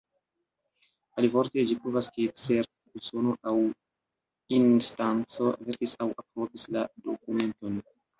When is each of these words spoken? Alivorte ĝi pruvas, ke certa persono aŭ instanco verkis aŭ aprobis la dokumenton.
Alivorte 1.21 1.65
ĝi 1.71 1.75
pruvas, 1.81 2.07
ke 2.15 2.23
certa 2.43 2.73
persono 2.95 3.35
aŭ 3.51 3.53
instanco 4.57 5.51
verkis 5.69 5.95
aŭ 6.07 6.09
aprobis 6.23 6.67
la 6.77 6.87
dokumenton. 7.09 7.79